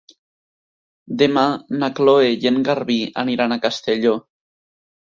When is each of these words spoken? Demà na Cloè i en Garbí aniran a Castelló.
Demà 1.23 1.43
na 1.83 1.91
Cloè 2.01 2.33
i 2.41 2.51
en 2.53 2.59
Garbí 2.71 2.99
aniran 3.27 3.59
a 3.59 3.63
Castelló. 3.69 4.21